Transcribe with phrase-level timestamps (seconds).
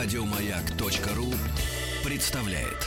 [0.00, 1.34] Радиомаяк.ру
[2.04, 2.86] представляет.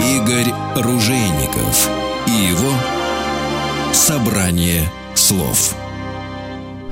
[0.00, 1.90] Игорь Ружейников
[2.26, 2.72] и его
[3.92, 5.76] собрание слов.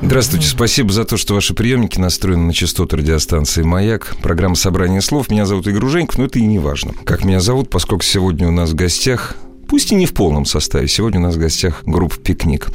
[0.04, 4.14] Здравствуйте, спасибо за то, что ваши приемники настроены на частоту радиостанции «Маяк».
[4.22, 5.30] Программа «Собрание слов».
[5.30, 6.92] Меня зовут Игорь Руженьков, но это и не важно.
[7.04, 9.34] Как меня зовут, поскольку сегодня у нас в гостях
[9.66, 10.88] Пусть и не в полном составе.
[10.88, 12.68] Сегодня у нас в гостях группа «Пикник».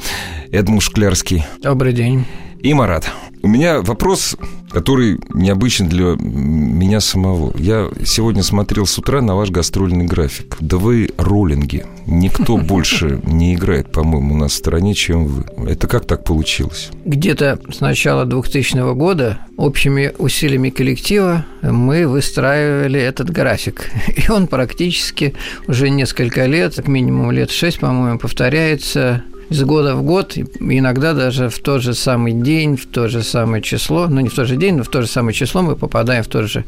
[0.50, 1.46] Эдмунд Шклярский.
[1.62, 2.26] Добрый день.
[2.62, 3.08] И Марат.
[3.42, 4.36] У меня вопрос,
[4.70, 7.56] который необычен для меня самого.
[7.56, 10.56] Я сегодня смотрел с утра на ваш гастрольный график.
[10.60, 11.86] Да вы роллинги.
[12.06, 15.44] Никто больше не играет, по-моему, у нас в стране, чем вы.
[15.70, 16.90] Это как так получилось?
[17.06, 23.90] Где-то с начала 2000 года общими усилиями коллектива мы выстраивали этот график.
[24.16, 25.34] И он практически
[25.66, 31.48] уже несколько лет, как минимум лет шесть, по-моему, повторяется из года в год, иногда даже
[31.48, 34.56] в тот же самый день, в то же самое число, ну не в тот же
[34.56, 36.64] день, но в то же самое число мы попадаем в тот же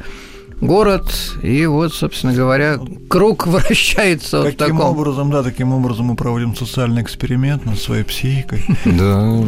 [0.63, 4.99] город, и вот, собственно говоря, круг вращается таким вот таком.
[4.99, 8.65] образом, да, таким образом мы проводим социальный эксперимент над своей психикой.
[8.85, 9.43] Да.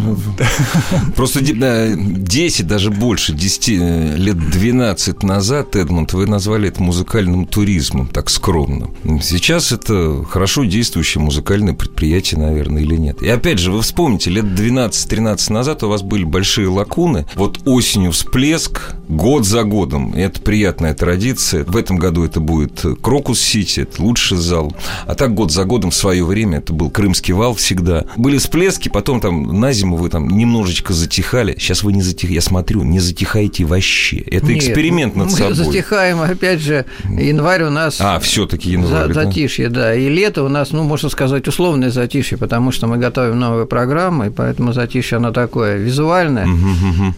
[1.16, 8.08] Просто 10, даже больше, 10 э, лет 12 назад, Эдмонд, вы назвали это музыкальным туризмом,
[8.08, 8.90] так скромно.
[9.22, 13.22] Сейчас это хорошо действующее музыкальное предприятие, наверное, или нет.
[13.22, 18.10] И опять же, вы вспомните, лет 12-13 назад у вас были большие лакуны, вот осенью
[18.10, 21.64] всплеск, год за годом, и это приятная традиция.
[21.64, 24.74] В этом году это будет Крокус-Сити, это лучший зал.
[25.06, 28.06] А так год за годом в свое время это был Крымский вал всегда.
[28.16, 31.56] Были всплески, потом там на зиму вы там немножечко затихали.
[31.58, 34.16] Сейчас вы не затихаете, я смотрю, не затихаете вообще.
[34.16, 35.48] Это Нет, эксперимент над мы собой.
[35.50, 38.00] Мы затихаем, опять же, январь у нас...
[38.00, 39.08] А, все таки январь.
[39.08, 39.94] За, затишье, да.
[39.94, 44.28] И лето у нас, ну, можно сказать, условное затишье, потому что мы готовим новые программы,
[44.28, 46.48] и поэтому затишье, оно такое визуальное,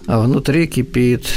[0.09, 1.29] а внутри кипит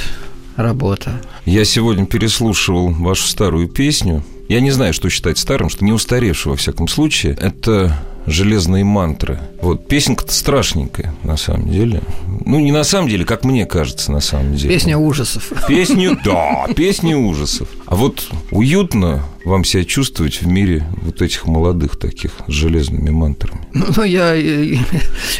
[0.62, 1.22] работа.
[1.46, 4.24] Я сегодня переслушивал вашу старую песню.
[4.47, 7.38] Я не знаю, что считать старым, что не устаревшего, во всяком случае.
[7.40, 9.40] Это железные мантры.
[9.62, 12.02] Вот, песенка-то страшненькая, на самом деле.
[12.46, 14.74] Ну, не на самом деле, как мне кажется, на самом деле.
[14.74, 15.52] Песня ужасов.
[15.68, 17.68] Песню, да, песня ужасов.
[17.86, 23.62] А вот уютно вам себя чувствовать в мире вот этих молодых таких с железными мантрами?
[23.74, 24.78] Ну, я э,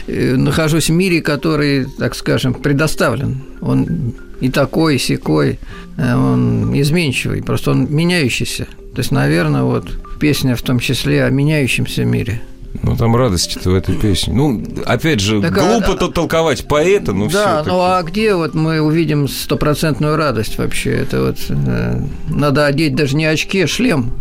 [0.08, 3.44] э, нахожусь в мире, который, так скажем, предоставлен.
[3.62, 5.60] Он и такой, и секой,
[5.98, 8.68] э, он изменчивый, просто он меняющийся.
[8.94, 9.90] То есть, наверное, вот
[10.20, 12.42] песня в том числе о меняющемся мире.
[12.84, 14.34] Ну, там радости-то в этой песне.
[14.34, 18.54] Ну, опять же, так, глупо а, то толковать поэта, но Да, ну а где вот
[18.54, 20.92] мы увидим стопроцентную радость вообще?
[20.92, 24.12] Это вот э, надо одеть даже не очки, а шлем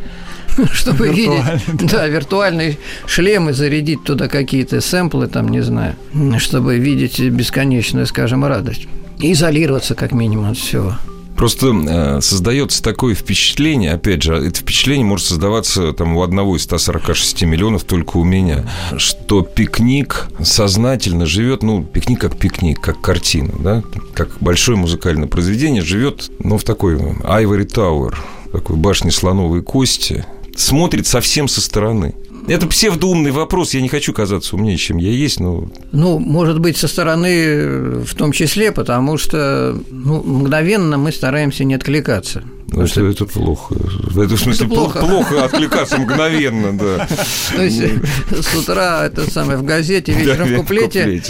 [0.73, 1.43] чтобы видеть,
[1.91, 5.95] да, виртуальный шлем и зарядить туда какие-то сэмплы, там, не знаю,
[6.39, 8.89] чтобы видеть бесконечную, скажем, радость.
[9.21, 10.95] Изолироваться как минимум от всего.
[11.39, 16.65] Просто э, создается такое впечатление, опять же, это впечатление может создаваться там у одного из
[16.65, 23.53] 146 миллионов, только у меня, что пикник сознательно живет, ну, пикник как пикник, как картина,
[23.61, 23.85] да,
[24.15, 28.17] как большое музыкальное произведение живет, ну, в такой Ivory Tower,
[28.51, 32.17] такой башне слоновой кости, смотрит совсем со стороны.
[32.49, 35.69] Это псевдоумный вопрос, я не хочу казаться умнее, чем я есть, но...
[35.93, 41.75] Ну, может быть, со стороны в том числе, потому что ну, мгновенно мы стараемся не
[41.75, 42.43] откликаться.
[42.71, 43.75] Ну, это, это плохо.
[44.11, 45.01] Это, в смысле, это плохо.
[45.01, 47.09] плохо откликаться мгновенно, да.
[47.55, 47.83] То есть
[48.31, 51.23] с утра это самое в газете, вечером в куплете.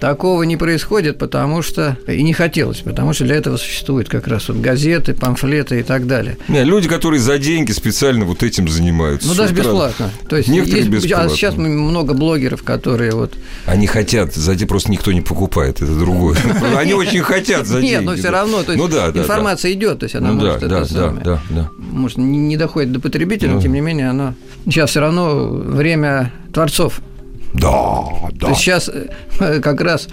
[0.00, 4.48] Такого не происходит, потому что и не хотелось, потому что для этого существуют как раз
[4.48, 6.38] вот газеты, памфлеты и так далее.
[6.48, 9.28] Не, люди, которые за деньги специально вот этим занимаются.
[9.28, 10.10] Ну, даже бесплатно.
[10.28, 11.26] То есть, Некоторые есть, бесплатно.
[11.26, 13.34] А сейчас много блогеров, которые вот...
[13.66, 16.36] Они хотят, за деньги просто никто не покупает, это другое.
[16.76, 17.92] Они очень хотят за деньги.
[17.92, 21.10] Нет, но все равно, то есть ну информация идет, то есть она может да, да,
[21.10, 21.70] да, да.
[21.78, 24.34] Может, не доходит до потребителя, но тем не менее оно...
[24.64, 27.00] Сейчас все равно время творцов.
[27.54, 28.54] Да, да.
[28.54, 30.08] Сейчас э, как раз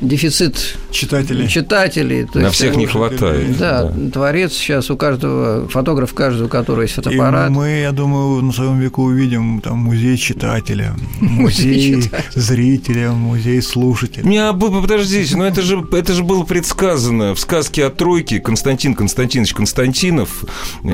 [0.00, 1.48] дефицит читателей.
[1.48, 3.58] читателей то На есть, всех не хватает.
[3.58, 7.50] Да, да, творец сейчас у каждого, фотограф каждого, у которого есть фотоаппарат.
[7.50, 14.24] И мы, я думаю, на своем веку увидим там музей читателя, музей зрителя, музей слушателя.
[14.24, 18.94] Не, а подождите, но это же, это же было предсказано в сказке о тройке Константин
[18.94, 20.44] Константинович Константинов,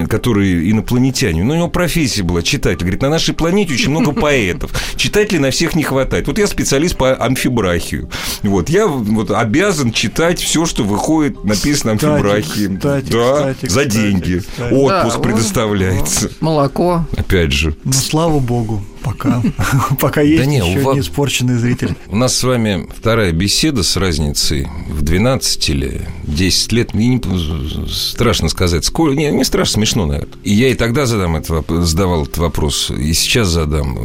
[0.08, 1.47] который инопланетянин.
[1.47, 2.81] Ну, у него профессия была читатель.
[2.81, 4.73] Говорит, на нашей планете очень много поэтов.
[4.97, 6.26] Читателей на всех не хватает.
[6.26, 8.11] Вот я специалист по амфибрахию.
[8.43, 12.76] Вот, я вот обязан читать все, что выходит, написано Амфим Брахим.
[12.76, 14.38] Кстати, да, кстати, за кстати, деньги.
[14.38, 14.75] кстати.
[14.75, 16.31] Отпуск Да, предоставляется.
[16.40, 17.04] Молоко.
[17.16, 17.76] Опять же.
[17.84, 19.43] Ну, слава богу, пока.
[20.00, 21.94] Пока есть не, у еще вас- не испорченный зритель.
[22.08, 26.94] У нас с вами вторая беседа с разницей в 12 или 10 лет.
[26.94, 29.17] Мне не страшно сказать, сколько.
[29.17, 30.35] Не, не страшно, смешно, наверное.
[30.43, 33.97] И я и тогда задам этот, задавал этот вопрос, и сейчас задам.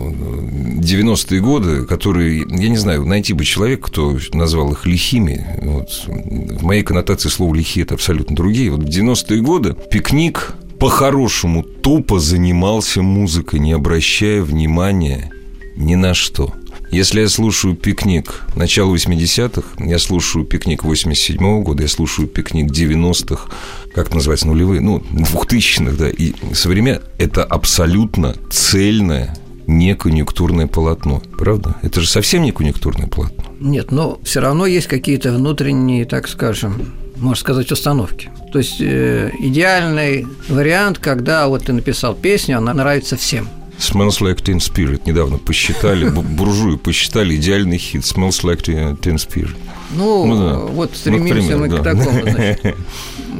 [0.81, 5.45] 90-е годы, которые, я не знаю, найти бы человека, кто назвал их лихими.
[5.61, 8.71] Вот, в моей коннотации слово лихие это абсолютно другие.
[8.71, 15.31] Вот в 90-е годы пикник по-хорошему тупо занимался музыкой, не обращая внимания
[15.75, 16.55] ни на что.
[16.89, 23.47] Если я слушаю пикник начала 80-х, я слушаю пикник 87-го года, я слушаю пикник 90-х,
[23.93, 29.37] как это называется, нулевые, ну, 2000-х, да, и современно это абсолютно цельное,
[29.67, 31.21] не конъюнктурное полотно.
[31.37, 31.75] Правда?
[31.83, 33.43] Это же совсем не конъюнктурное полотно.
[33.59, 38.29] Нет, но все равно есть какие-то внутренние, так скажем, можно сказать, установки.
[38.51, 43.47] То есть э, идеальный вариант, когда вот ты написал песню, она нравится всем.
[43.77, 49.55] Smells Like Teen Spirit недавно посчитали, бу- буржуи посчитали идеальный хит Smells Like Teen Spirit.
[49.95, 50.57] Ну, Ну да.
[50.59, 51.95] вот Ну, стремимся к мы примеру, к да.
[51.95, 52.21] такому.
[52.21, 52.75] значит.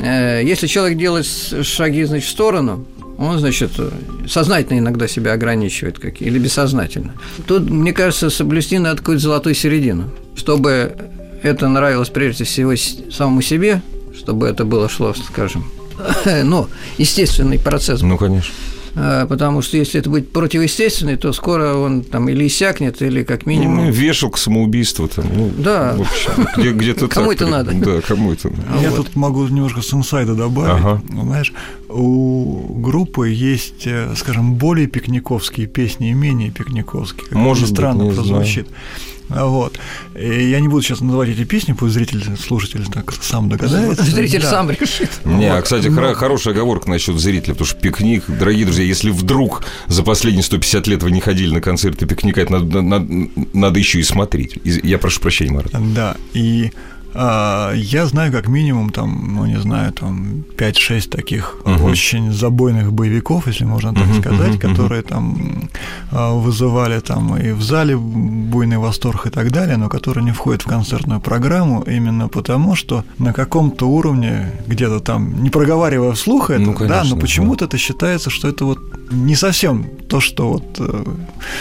[0.02, 2.86] Э, Если человек делает шаги, значит, в сторону,
[3.20, 3.72] он, значит,
[4.28, 7.14] сознательно иногда себя ограничивает как, или бессознательно.
[7.46, 10.96] Тут, мне кажется, соблюсти надо какую-то золотую середину, чтобы
[11.44, 12.74] это нравилось прежде всего
[13.12, 13.82] самому себе,
[14.18, 15.66] чтобы это было шло, скажем,
[16.44, 16.68] ну,
[16.98, 18.54] естественный процесс Ну, конечно.
[18.94, 23.46] А, Потому что если это будет противоестественный, то скоро он там или иссякнет, или как
[23.46, 23.90] Ну, минимум.
[23.90, 25.26] вешалка самоубийства там.
[25.34, 25.94] Ну, Да.
[25.96, 27.72] В общем, где- где-то Кому это надо?
[27.74, 28.82] Да, кому это надо.
[28.84, 28.98] Я вот.
[29.08, 30.74] тут могу немножко с инсайда добавить.
[30.84, 31.02] Ага.
[31.08, 31.54] Ну, Знаешь,
[31.88, 37.28] у группы есть, э, скажем, более пикниковские песни и менее пикниковские.
[37.28, 38.68] Как Может странно прозвучит.
[39.36, 39.80] Вот.
[40.16, 44.04] И я не буду сейчас называть эти песни, пусть зритель, слушатель так сам догадается.
[44.04, 44.50] Зритель Да.
[44.50, 45.10] сам решит.
[45.26, 45.64] Не, а, Вот.
[45.64, 50.04] кстати, Но- хоро- хорошая оговорка насчет зрителя, потому что пикник, дорогие друзья, если вдруг за
[50.04, 53.08] последние 150 лет вы не ходили на концерты пикника, это надо, надо,
[53.54, 54.58] надо еще и смотреть.
[54.64, 55.72] Я прошу прощения, Марат.
[55.94, 61.84] Да, и а, я знаю как минимум там, ну не знаю, там 5-6 таких Мгм.
[61.84, 65.70] очень забойных боевиков, если можно так Мгм, сказать, мгм, которые там
[66.12, 70.62] а, вызывали там и в зале буйный восторг и так далее, но которые не входят
[70.62, 76.62] в концертную программу именно потому, что на каком-то уровне, где-то там, не проговаривая вслух это,
[76.62, 78.80] Ну, да, конечно, но почему-то это считается, что это вот
[79.12, 81.04] не совсем то, что вот э,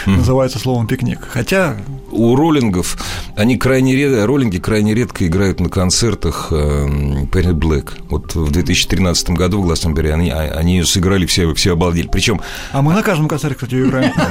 [0.05, 1.19] называется словом пикник.
[1.29, 1.75] Хотя
[2.11, 2.97] У роллингов,
[3.35, 7.93] они крайне редко, роллинги крайне редко играют на концертах Пенни Блэк.
[8.09, 12.07] Вот в 2013 году в Гласнберри они, а- они ее сыграли, все, все обалдели.
[12.07, 12.41] Причем
[12.73, 14.11] А мы на каждом концерте, кстати, играем.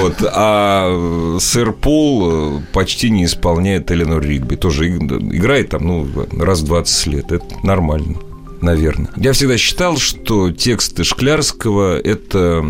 [0.00, 0.14] Вот.
[0.22, 4.56] А сэр Пол э, почти не исполняет Эленор Ригби.
[4.56, 5.00] Тоже иг-
[5.32, 6.06] играет там, ну,
[6.38, 7.32] раз в 20 лет.
[7.32, 8.16] Это нормально.
[8.60, 9.10] Наверное.
[9.16, 12.64] Я всегда считал, что тексты Шклярского– это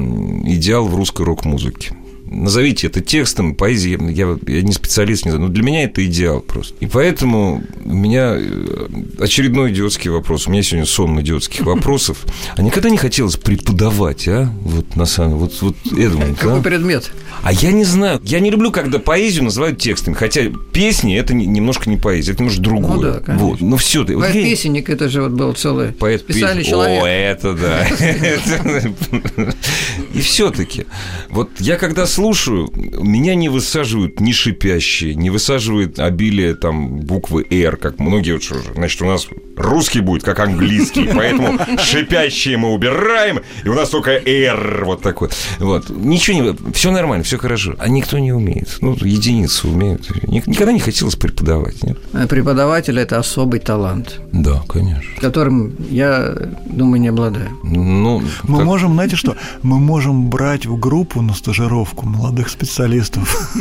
[0.44, 1.95] идеал в русской рок-музыке.
[2.28, 6.40] Назовите это текстом, поэзией, я, я не специалист, не знаю, но для меня это идеал
[6.40, 6.74] просто.
[6.80, 8.88] И поэтому у меня э,
[9.20, 10.46] очередной идиотский вопрос.
[10.46, 12.24] У меня сегодня сон идиотских вопросов.
[12.56, 14.52] А никогда не хотелось преподавать, а?
[14.62, 16.62] Вот на самом вот, вот Эдмунд, Какой а?
[16.62, 17.12] предмет?
[17.42, 18.20] А я не знаю.
[18.24, 20.14] Я не люблю, когда поэзию называют текстами.
[20.14, 20.42] Хотя
[20.72, 22.96] песни это не- немножко не поэзия, это немножко другое.
[22.96, 23.46] Ну да, конечно.
[23.46, 23.60] вот.
[23.60, 24.18] Но все ты.
[24.18, 27.02] Поэт-песенник, это же вот был целый Поэт специальный песен- человек.
[27.02, 27.86] О, это да.
[30.14, 30.86] И все-таки,
[31.30, 37.76] вот я когда слушаю, меня не высаживают ни шипящие, не высаживают обилие там буквы «Р»,
[37.76, 42.72] как многие, вот что же, значит, у нас русский будет как английский, поэтому шипящие мы
[42.72, 45.28] убираем, и у нас только «Р» вот такой.
[45.58, 45.90] Вот.
[45.90, 46.72] Ничего не...
[46.72, 47.74] Все нормально, все хорошо.
[47.78, 48.78] А никто не умеет.
[48.80, 50.08] Ну, единицы умеют.
[50.26, 51.98] Ник- Никогда не хотелось преподавать, нет?
[52.14, 55.20] А Преподаватель– это особый талант, Да, конечно.
[55.20, 57.50] которым я, думаю, не обладаю.
[57.62, 63.56] Ну, Мы как- можем, знаете что, мы можем брать в группу на стажировку молодых специалистов.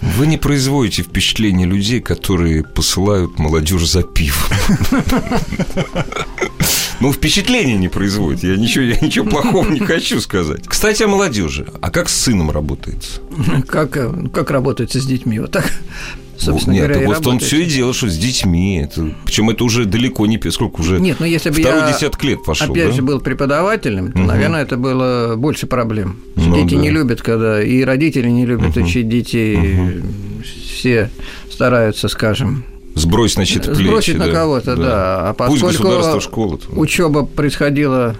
[0.00, 4.48] Вы не производите впечатление людей, которые посылают молодежь за пивом.
[7.00, 8.42] Ну, впечатление не производит.
[8.42, 10.66] Я ничего, я ничего плохого не хочу сказать.
[10.66, 11.66] Кстати, о молодежи.
[11.80, 13.22] А как с сыном работается?
[13.66, 15.40] Как, э, как работается с детьми?
[15.40, 15.72] Вот так,
[16.40, 17.42] собственно Нет, говоря, так и вот он работает.
[17.42, 18.78] все и делал, что с детьми.
[18.78, 20.40] Это, причем это уже далеко не...
[20.50, 20.98] Сколько уже?
[20.98, 22.92] Нет, ну если бы Второй я, десяток лет пошел, опять да?
[22.92, 24.26] же, был преподавателем, то, Мгм.
[24.26, 26.16] наверное, это было больше проблем.
[26.36, 26.80] Ну Дети да.
[26.80, 27.62] не любят, когда...
[27.62, 28.84] И родители не любят Мгм.
[28.84, 30.02] учить детей.
[30.74, 31.10] Все
[31.50, 33.82] стараются, скажем, Сбрось, значит, плечи.
[33.84, 35.28] сбросить на да, кого-то, да.
[35.30, 36.58] А Пусть поскольку государство школа.
[36.72, 38.16] учеба происходила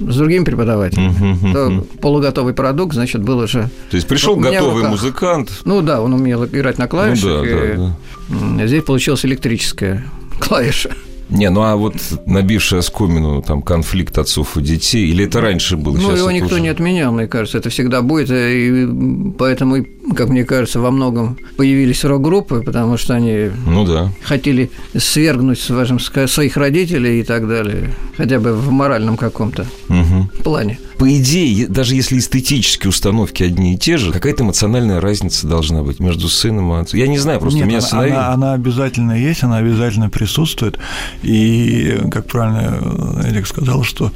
[0.00, 1.52] с другими преподавателями.
[1.52, 3.70] То полуготовый продукт, значит, был уже...
[3.90, 5.50] То есть пришел У меня в готовый музыкант.
[5.64, 7.96] Ну да, он умел играть на клавишах, Ну да, и да,
[8.30, 10.04] м, здесь получилась электрическая
[10.40, 10.90] клавиша.
[11.30, 11.94] Не, ну а вот
[12.26, 15.94] набивший оскомину там конфликт отцов и детей, или это раньше было?
[15.96, 19.84] Ну, Сейчас его никто уже- не отменял, мне кажется, это всегда будет, э, и поэтому,
[20.16, 24.10] как мне кажется, во многом появились рок-группы, потому что они Ну да.
[24.22, 30.28] хотели свергнуть, скажем, ска- своих родителей и так далее, хотя бы в моральном каком-то Мгм.
[30.42, 30.78] плане.
[31.00, 35.98] По идее, даже если эстетические установки одни и те же, какая-то эмоциональная разница должна быть
[35.98, 37.00] между сыном и отцом.
[37.00, 38.14] Я не знаю, просто Нет, меня она, остановили.
[38.14, 40.78] она, она обязательно есть, она обязательно присутствует.
[41.22, 44.12] И, как правильно Эрик сказал, что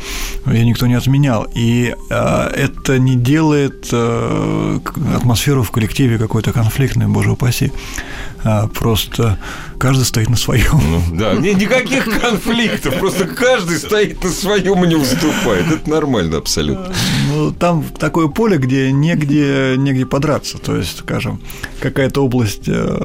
[0.47, 1.47] ее никто не отменял.
[1.55, 7.73] И а, это не делает к- атмосферу в коллективе какой-то конфликтной, боже упаси.
[8.47, 9.39] А, просто
[9.79, 10.79] каждый стоит на своем.
[10.87, 15.67] Ну, да, ни- никаких конфликтов, просто каждый стоит на своем и не уступает.
[15.73, 16.74] Это нормально абсолютно.
[17.29, 20.59] Ну, там такое поле, где негде, негде подраться.
[20.59, 21.41] То есть, скажем,
[21.81, 22.99] какая-то область, э,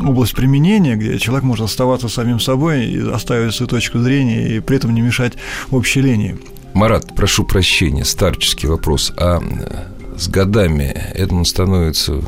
[0.00, 4.76] область применения, где человек может оставаться самим собой и оставить свою точку зрения и при
[4.76, 5.34] этом не мешать
[5.70, 6.36] общей линии.
[6.74, 9.12] Марат, прошу прощения, старческий вопрос.
[9.16, 12.20] А э, с годами Эдмунд становится...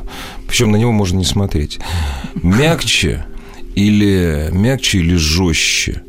[0.46, 1.78] Причем на него можно не смотреть.
[2.34, 3.26] Мягче
[3.74, 6.02] или мягче или жестче?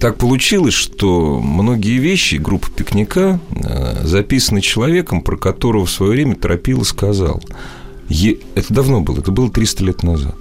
[0.00, 6.36] Так получилось, что многие вещи группы пикника э, записаны человеком, про которого в свое время
[6.36, 7.42] Тропила сказал.
[8.08, 10.34] Это давно было, это было 300 лет назад.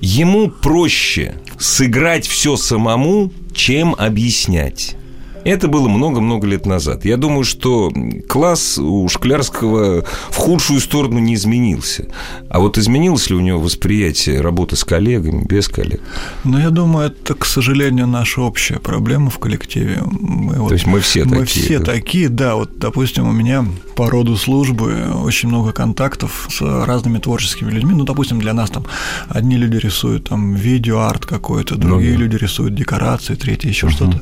[0.00, 4.96] Ему проще сыграть все самому, чем объяснять.
[5.44, 7.04] Это было много-много лет назад.
[7.04, 7.92] Я думаю, что
[8.28, 12.06] класс у Шклярского в худшую сторону не изменился.
[12.48, 16.00] А вот изменилось ли у него восприятие работы с коллегами, без коллег?
[16.44, 20.02] Но я думаю, это, к сожалению, наша общая проблема в коллективе.
[20.04, 21.84] Мы вот- То есть мы все мы такие, все да?
[21.92, 22.54] такие, да.
[22.54, 23.64] Вот, допустим, у меня
[23.96, 27.92] по роду службы очень много контактов с разными творческими людьми.
[27.94, 28.86] Ну, допустим, для нас там
[29.28, 32.24] одни люди рисуют там видео-арт какой-то, другие Ну да.
[32.24, 34.20] люди рисуют декорации, третьи еще что-то.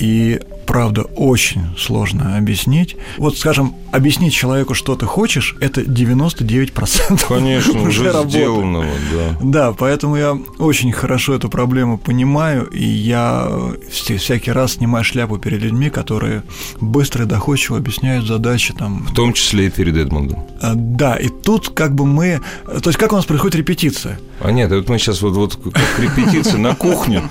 [0.00, 0.40] И
[0.70, 2.96] правда, очень сложно объяснить.
[3.18, 8.28] Вот, скажем, объяснить человеку, что ты хочешь, это 99% Конечно, уже работы.
[8.30, 9.36] сделанного, да.
[9.40, 13.48] Да, поэтому я очень хорошо эту проблему понимаю, и я
[13.90, 16.44] вс- всякий раз снимаю шляпу перед людьми, которые
[16.80, 19.08] быстро и доходчиво объясняют задачи там.
[19.10, 20.46] В том числе и перед Эдмундом.
[20.62, 22.40] А, Да, и тут как бы мы...
[22.80, 24.20] То есть как у нас происходит репетиция?
[24.40, 27.28] А нет, вот мы сейчас вот, вот как репетиция на кухню.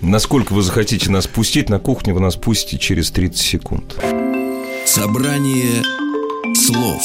[0.00, 3.96] Насколько вы захотите нас пустить, на кухню вы нас пустите через 30 секунд.
[4.86, 5.82] Собрание
[6.54, 7.02] слов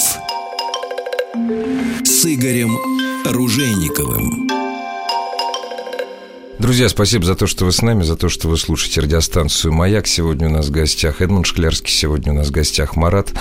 [2.03, 2.77] с Игорем
[3.25, 4.62] Ружейниковым.
[6.63, 10.08] Друзья, спасибо за то, что вы с нами, за то, что вы слушаете радиостанцию «Маяк».
[10.08, 13.34] Сегодня у нас в гостях Эдмунд Шклярский, сегодня у нас в гостях Марат.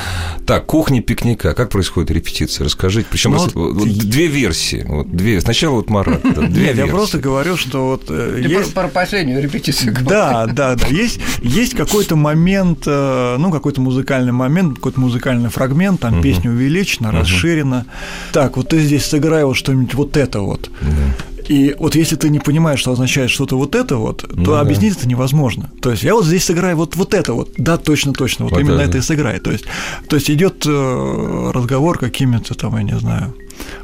[0.45, 1.55] Так, кухня пикника.
[1.55, 2.65] Как происходит репетиция?
[2.65, 3.07] Расскажите.
[3.09, 4.85] Причем Ну, вот, вот две версии.
[4.89, 5.41] Вот две.
[5.41, 6.21] Сначала вот Марат.
[6.25, 6.91] да, Две Нет, я версии.
[6.91, 8.75] просто говорю, что вот э, Ты есть...
[8.75, 9.95] про, последнюю репетицию.
[10.01, 10.87] Да, да, да.
[10.89, 17.13] Есть, есть какой-то момент, э, ну, какой-то музыкальный момент, какой-то музыкальный фрагмент, там песня увеличена,
[17.13, 17.87] расширена.
[18.33, 20.69] Так, вот ты здесь сыграй вот что-нибудь вот это вот.
[21.53, 24.61] И вот если ты не понимаешь, что означает что-то вот это вот, то Ну да.
[24.61, 25.71] объяснить это невозможно.
[25.83, 27.51] То есть я вот здесь сыграю вот, вот это вот.
[27.59, 28.45] Да, точно, точно.
[28.47, 28.91] Вот, Вот именно это.
[28.91, 29.39] это и сыграй.
[29.39, 29.65] То есть,
[30.09, 33.35] то есть идет э, разговор какими-то там, я не знаю,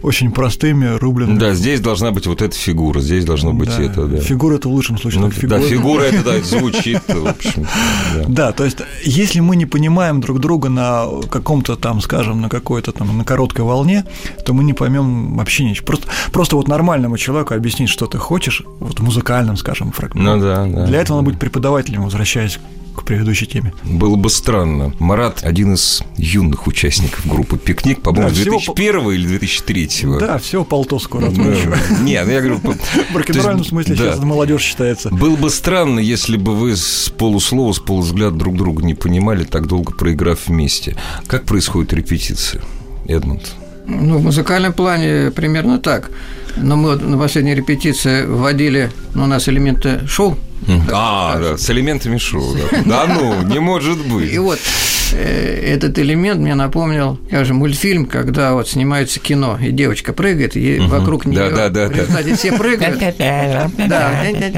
[0.03, 1.39] очень простыми, рубленными.
[1.39, 3.83] Да, здесь должна быть вот эта фигура, здесь должно быть Да.
[3.83, 4.19] это, да.
[4.19, 5.21] Фигура это в лучшем случае.
[5.21, 5.69] Ну, только да, фигура.
[5.69, 7.67] фигура это, да, звучит, в общем.
[8.15, 8.25] да.
[8.29, 12.93] Да, то есть, если мы не понимаем друг друга на каком-то там, скажем, на какой-то
[12.93, 14.05] там, на короткой волне,
[14.45, 15.87] то мы не поймем вообще ничего.
[15.87, 20.31] Просто, просто вот нормальному человеку объяснить, что ты хочешь, вот в музыкальном, скажем, фрагменте.
[20.31, 20.87] Ну да, да.
[20.87, 22.59] Для этого надо быть преподавателем, возвращаясь
[22.99, 23.73] к предыдущей теме.
[23.85, 24.93] Было бы странно.
[24.99, 29.89] Марат один из юных участников группы «Пикник», по-моему, Да, всего 2001 или 2003
[30.21, 31.27] Да, все полтоску Да.
[31.27, 31.77] размачиваю.
[32.03, 32.59] Нет, ну я говорю...
[33.13, 35.11] В есть, смысле сейчас молодежь считается.
[35.11, 39.67] Было бы странно, если бы вы с полуслова, с полувзгляда друг друга не понимали, так
[39.67, 40.97] долго проиграв вместе.
[41.27, 42.63] Как происходит репетиция,
[43.07, 43.55] Эдмунд?
[43.89, 46.11] Ну, в музыкальном плане примерно так.
[46.57, 50.37] Но мы вот на последней репетиции вводили ну, у нас элементы шоу.
[50.93, 52.55] А, да, с элементами шоу.
[52.55, 54.37] Да, Да ну, не может И быть.
[54.39, 54.61] вот э,
[55.17, 60.79] этот элемент мне напомнил, как же, мультфильм, когда вот снимается кино, и девочка прыгает, и
[60.79, 62.99] вокруг нее Да, да, да, в результате все прыгают.
[63.89, 64.13] Да,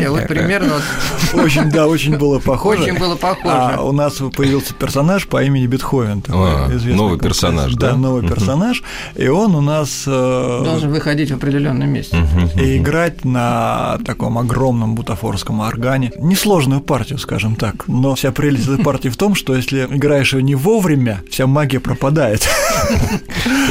[0.09, 2.83] вот примерно вот Очень, да, очень было похоже.
[2.83, 3.54] Очень было похоже.
[3.54, 6.23] А у нас появился персонаж по имени Бетховен.
[6.28, 7.90] А, новый персонаж, да?
[7.90, 8.83] Да, новый персонаж.
[9.16, 12.16] И он у нас э, должен выходить в определенном месте.
[12.57, 16.12] и играть на таком огромном бутафорском органе.
[16.19, 17.87] Несложную партию, скажем так.
[17.88, 22.49] Но вся прелесть этой партии в том, что если играешь не вовремя, вся магия пропадает.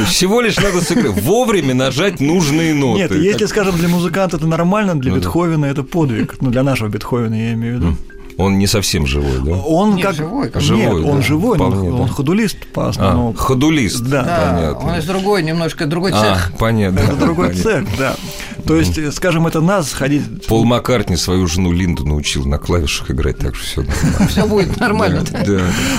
[0.06, 1.20] Всего лишь надо сыграть.
[1.22, 3.00] Вовремя нажать нужные ноты.
[3.02, 5.18] Нет, если, скажем, для музыканта это нормально, для Ну.
[5.18, 6.36] Бетховена это подвиг.
[6.40, 7.96] Ну, для нашего Бетховена я имею в виду.
[8.36, 9.52] Он не совсем живой, да?
[9.52, 10.14] Он Не, как...
[10.14, 12.12] живой, как- Живой, Нет, он да, живой, но вполне, он да.
[12.12, 13.34] ходулист по А, основному.
[13.34, 14.00] ходулист.
[14.00, 14.22] Да.
[14.22, 14.88] Да, понятно.
[14.92, 16.52] он из другой, немножко другой А, цех.
[16.58, 17.00] понятно.
[17.00, 17.62] Это другой понятно.
[17.70, 18.16] цех, да.
[18.70, 20.46] То есть, э, скажем, это нас ходить...
[20.46, 23.92] Пол Маккартни свою жену Линду научил на клавишах играть, так что все
[24.28, 25.24] Все будет нормально.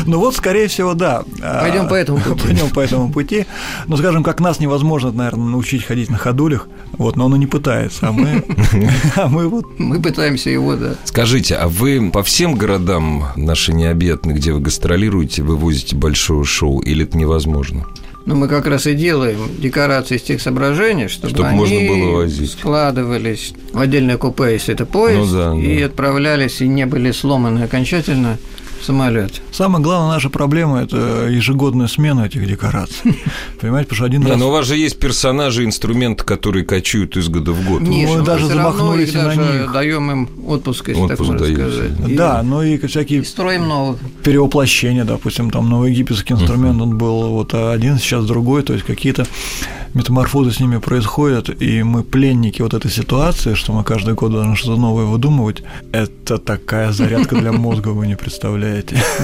[0.05, 1.23] Ну вот, скорее всего, да.
[1.41, 2.41] Пойдем по этому пути.
[2.45, 3.45] Пойдем по этому пути.
[3.87, 7.47] Ну, скажем, как нас невозможно, наверное, научить ходить на ходулях, вот, но он и не
[7.47, 8.41] пытается, а мы,
[9.17, 10.95] а мы вот Мы пытаемся его, да.
[11.03, 17.03] Скажите, а вы по всем городам наши необъятные, где вы гастролируете, вывозите большое шоу, или
[17.03, 17.85] это невозможно?
[18.25, 22.17] Ну, мы как раз и делаем декорации из тех соображений, чтобы, Чтоб они можно было
[22.17, 22.51] возить.
[22.51, 25.85] складывались в отдельное купе, если это поезд, Ну да, и да.
[25.87, 28.37] отправлялись, и не были сломаны окончательно
[28.81, 29.41] в самолет.
[29.51, 33.15] Самая главная наша проблема– это ежегодная смена этих декораций.
[33.61, 34.39] Понимаете, потому что один раз...
[34.39, 37.81] но у вас же есть персонажи, инструменты, которые кочуют из года в год.
[37.81, 39.71] Мы даже всё равно замахнулись на даже них.
[39.71, 42.15] даем им отпуск, если так можно сказать.
[42.15, 42.41] да.
[42.43, 43.99] Ну и И всякие строим новых.
[44.23, 49.25] перевоплощения, допустим, там новый египетский инструмент, он был вот один, сейчас другой, то есть какие-то
[49.93, 54.55] метаморфозы с ними происходят, и мы пленники вот этой ситуации, что мы каждый год должны
[54.55, 58.70] что-то новое выдумывать, это такая зарядка для мозга, вы не представляете.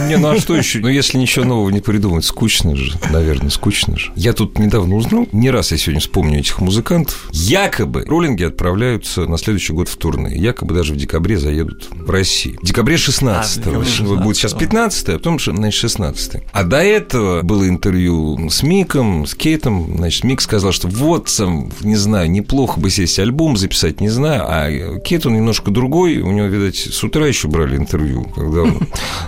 [0.08, 0.80] Не, ну а что еще?
[0.80, 4.12] Ну, если ничего нового не придумать, скучно же, наверное, скучно же.
[4.16, 7.30] Я тут недавно узнал, не раз я сегодня вспомню этих музыкантов.
[7.32, 10.36] Якобы роллинги отправляются на следующий год в турне.
[10.36, 12.58] Якобы даже в декабре заедут в Россию.
[12.62, 16.64] В декабре 16 А, в декабре Вот будет сейчас 15 а потом, значит, 16 А
[16.64, 19.98] до этого было интервью с Миком, с Кейтом.
[19.98, 24.44] Значит, Мик сказал, что вот, сам, не знаю, неплохо бы сесть альбом записать, не знаю.
[24.48, 26.20] А Кейт, он немножко другой.
[26.20, 28.88] У него, видать, с утра еще брали интервью, когда он,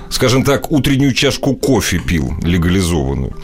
[0.09, 3.35] скажем так, утреннюю чашку кофе пил, легализованную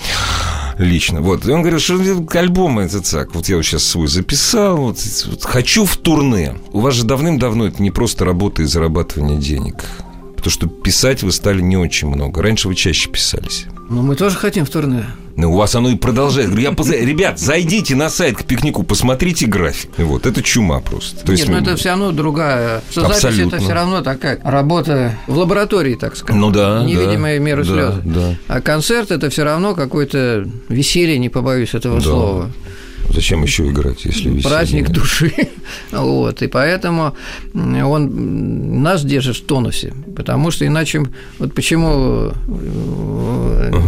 [0.77, 1.21] лично.
[1.21, 1.45] Вот.
[1.45, 1.95] И он говорил, что
[2.37, 3.33] альбом это так.
[3.33, 6.55] Вот я вот сейчас свой записал, вот, вот хочу в турне.
[6.71, 9.85] У вас же давным-давно это не просто работа и зарабатывание денег.
[10.35, 12.41] Потому что писать вы стали не очень много.
[12.41, 13.65] Раньше вы чаще писались.
[13.89, 15.05] Но мы тоже хотим в турне.
[15.37, 16.57] Ну, у вас оно и продолжает.
[16.57, 19.89] Я поза- Ребят, зайдите на сайт к пикнику, посмотрите график.
[19.97, 21.25] Вот, это чума просто.
[21.25, 22.81] То Нет, ну мы- это все равно другая.
[22.89, 26.39] Что запись это все равно такая работа в лаборатории, так сказать.
[26.39, 27.93] Ну да, Невидимая да, мера да, слез.
[28.05, 28.35] да.
[28.47, 32.03] А концерт это все равно какое-то веселье, не побоюсь этого Да.
[32.03, 32.51] слова.
[33.09, 34.43] Зачем еще играть, если веселье?
[34.43, 35.33] Праздник души.
[35.91, 36.41] вот.
[36.41, 37.15] И поэтому
[37.53, 39.93] он нас держит в тонусе.
[40.15, 41.03] Потому что иначе.
[41.39, 42.31] Вот почему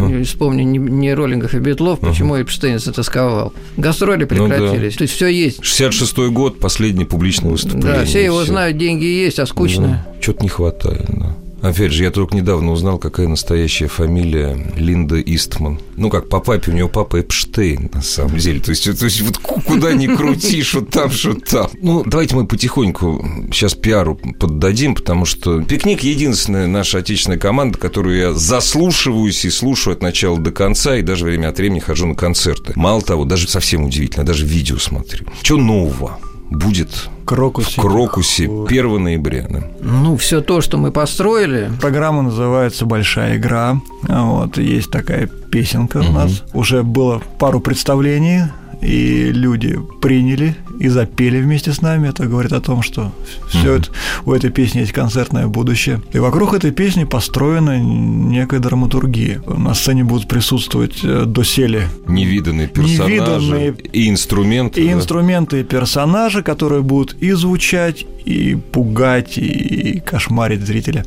[0.08, 3.52] не вспомню не, не роллингов и битлов, почему Эпштейн затасковал.
[3.76, 4.54] Гастроли Ну да.
[4.56, 4.96] прекратились.
[4.96, 5.60] То есть все есть.
[5.60, 8.00] 66-й год, последнее публичное выступление.
[8.00, 8.52] Да, все его Всё.
[8.52, 10.06] знают, деньги есть, а скучно.
[10.20, 11.36] Что-то не хватает, да.
[11.62, 15.80] Опять же, я только недавно узнал, какая настоящая фамилия Линда Истман.
[15.96, 18.60] Ну, как по папе, у него папа Эпштейн, на самом деле.
[18.60, 21.68] То есть, то есть вот ку- куда ни крути, что там, что там.
[21.80, 28.16] Ну, давайте мы потихоньку сейчас пиару поддадим, потому что «Пикник»— единственная наша отечественная команда, которую
[28.18, 32.14] я заслушиваюсь и слушаю от начала до конца, и даже время от времени хожу на
[32.14, 32.72] концерты.
[32.76, 35.26] Мало того, даже совсем удивительно, даже видео смотрю.
[35.42, 36.18] Что нового
[36.50, 37.80] будет Крокусе.
[37.80, 39.46] в Крокусе 1 ноября?
[39.48, 39.62] да?
[39.80, 43.80] Ну, все то, что мы построили, Программа называется «Большая игра».
[44.02, 46.42] Вот, есть такая песенка у нас.
[46.54, 48.44] Уже было пару представлений,
[48.80, 52.08] и люди приняли и запели вместе с нами.
[52.08, 53.12] Это говорит о том, что
[53.48, 53.90] все это,
[54.24, 56.00] у этой песни есть концертное будущее.
[56.12, 59.42] И вокруг этой песни построена некая драматургия.
[59.46, 64.80] На сцене будут присутствовать э, доселе Невиданные персонажи Невиданные и инструменты.
[64.80, 64.92] и да.
[64.92, 71.04] инструменты, и персонажи, которые будут и звучать, и пугать, и кошмарить зрителя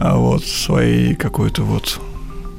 [0.00, 2.00] а вот своей какой-то вот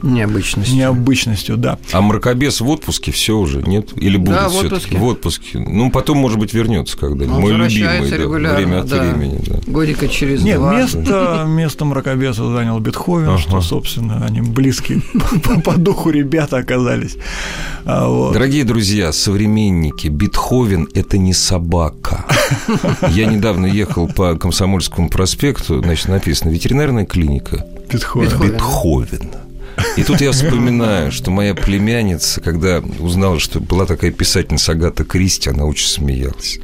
[0.02, 0.74] необычность.
[0.74, 1.78] необычностью, да.
[1.92, 3.90] А мракобес в отпуске все уже, нет?
[3.96, 4.98] Или будет Да, в все-таки отпуске.
[4.98, 5.60] в отпуске?
[5.60, 7.40] Ну, потом, может быть, вернется когда-нибудь.
[7.40, 8.10] Мой любимый,
[8.42, 9.02] да, время от да.
[9.02, 9.60] времени, да.
[9.68, 10.76] Годика через Нет, два.
[10.76, 13.38] место, место мракобеса занял Бетховен, Ага.
[13.38, 15.02] что, собственно, они близкие
[15.64, 17.18] по, духу ребята оказались.
[17.86, 18.34] А вот.
[18.34, 22.26] Дорогие друзья, современники, Бетховен– это не собака.
[23.10, 28.40] Я недавно ехал по Комсомольскому проспекту, значит, написано «Ветеринарная клиника Бетховен.
[28.40, 29.32] Бетховен.
[29.76, 30.02] Бетховен».
[30.02, 35.50] И тут я вспоминаю, что моя племянница, когда узнала, что была такая писательница Агата Кристи,
[35.50, 36.60] она очень смеялась.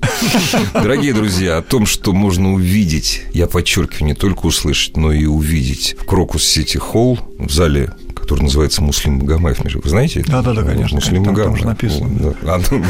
[0.74, 5.96] Дорогие друзья, о том, что можно увидеть, я подчеркиваю, не только услышать, но и увидеть
[6.00, 7.94] в Крокус Сити Холл в зале
[8.28, 9.58] который называется Муслим Магомаев.
[9.64, 10.22] Вы знаете?
[10.28, 10.96] Да, да, да, конечно.
[10.96, 11.60] Муслим там, Магомаев.
[11.60, 12.36] Там написано.
[12.44, 12.84] А, ну,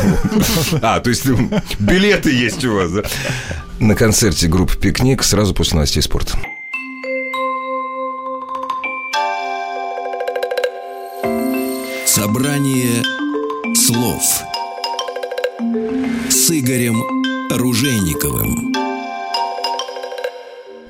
[0.81, 1.27] а, то есть
[1.77, 3.03] билеты есть у вас, да?
[3.79, 6.39] На концерте группы «Пикник» сразу после новостей спорта.
[12.17, 13.03] Собрание
[13.75, 14.23] слов
[16.31, 16.99] с Игорем
[17.51, 18.86] Ружейниковым.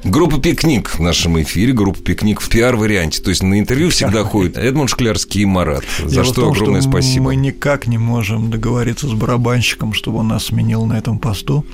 [0.09, 3.21] Группа «Пикник» в нашем эфире, группа «Пикник» в пиар-варианте.
[3.21, 5.83] То есть на интервью всегда ходят Эдмунд Шклярский и Марат.
[5.99, 7.25] За Дело что том, огромное что спасибо.
[7.25, 11.65] Мы никак не можем договориться с барабанщиком, чтобы он нас сменил на этом посту.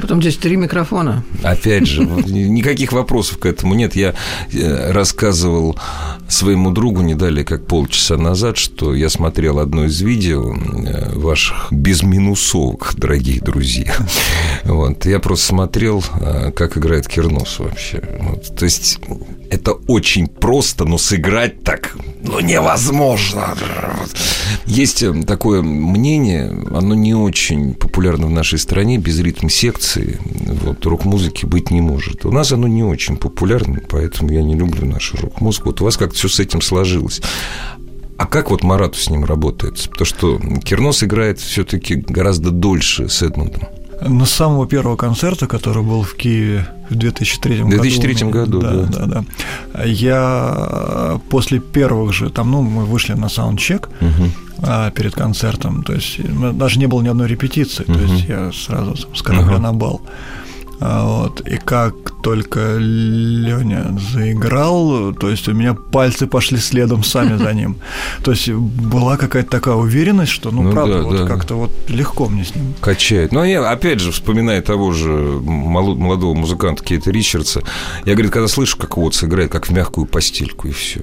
[0.00, 1.24] Потом здесь три микрофона.
[1.44, 3.94] Опять же, никаких вопросов к этому нет.
[3.94, 4.14] Я
[4.52, 5.78] э, рассказывал
[6.28, 11.68] своему другу не далее, как полчаса назад, что я смотрел одно из видео э, ваших
[11.70, 13.94] безминусовок, дорогие друзья.
[14.64, 15.06] Вот.
[15.06, 18.02] Я просто смотрел, э, как играет Кирнос вообще.
[18.20, 18.56] Вот.
[18.56, 18.98] То есть
[19.50, 23.54] это очень просто, но сыграть так ну, невозможно.
[24.64, 30.18] Есть такое мнение, оно не очень популярно в нашей стране, без ритм-секции
[30.64, 32.24] вот, рок-музыки быть не может.
[32.24, 35.68] У нас оно не очень популярно, поэтому я не люблю нашу рок-музыку.
[35.68, 37.20] Вот у вас как-то все с этим сложилось.
[38.16, 39.78] А как вот Марату с ним работает?
[39.90, 43.62] Потому что Кирнос играет все-таки гораздо дольше с Эдмундом.
[44.00, 47.76] На самого первого концерта, который был в Киеве в 2003 году.
[47.78, 48.86] В 2003 году, да, да.
[48.86, 49.06] Да,
[49.74, 49.84] да.
[49.84, 54.70] Я после первых же, там, ну, мы вышли на саундчек угу.
[54.94, 56.20] перед концертом, то есть
[56.58, 57.94] даже не было ни одной репетиции, угу.
[57.94, 59.62] то есть я сразу с корабля угу.
[59.62, 60.00] на бал.
[60.80, 61.40] Вот.
[61.48, 67.76] И как только Леня заиграл, то есть у меня пальцы пошли следом сами за ним.
[68.22, 71.26] То есть была какая-то такая уверенность, что, ну, ну правда, да, вот да.
[71.26, 72.74] как-то вот легко мне с ним.
[72.80, 73.32] Качает.
[73.32, 77.62] Но я, опять же, вспоминая того же молодого музыканта Кейта Ричардса,
[78.04, 81.00] я, говорит, когда слышу, как вот сыграет, как в мягкую постельку, и все.